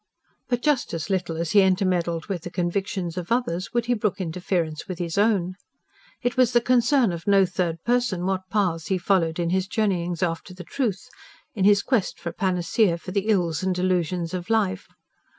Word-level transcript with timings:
But 0.49 0.63
just 0.63 0.95
as 0.95 1.11
little 1.11 1.37
as 1.37 1.51
he 1.51 1.61
intermeddled 1.61 2.25
with 2.25 2.41
the 2.41 2.49
convictions 2.49 3.17
of 3.17 3.31
others 3.31 3.71
would 3.71 3.85
he 3.85 3.93
brook 3.93 4.19
interference 4.19 4.87
with 4.87 4.97
his 4.97 5.15
own. 5.15 5.53
It 6.23 6.35
was 6.35 6.53
the 6.53 6.59
concern 6.59 7.11
of 7.11 7.27
no 7.27 7.45
third 7.45 7.83
person 7.83 8.25
what 8.25 8.49
paths 8.49 8.87
he 8.87 8.97
followed 8.97 9.37
in 9.37 9.51
his 9.51 9.67
journeyings 9.67 10.23
after 10.23 10.55
the 10.55 10.63
truth 10.63 11.07
in 11.53 11.65
his 11.65 11.83
quest 11.83 12.19
for 12.19 12.29
a 12.29 12.33
panacea 12.33 12.97
for 12.97 13.11
the 13.11 13.27
ills 13.27 13.61
and 13.61 13.75
delusions 13.75 14.33
of 14.33 14.49
life. 14.49 14.87